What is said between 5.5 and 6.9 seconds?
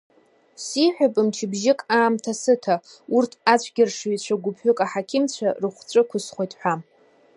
рыхәҵәы ықәысхуеит ҳәа.